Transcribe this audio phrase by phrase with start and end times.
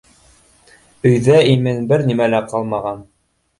[1.09, 3.07] Өйҙә имен бер нимә лә ҡалмаған.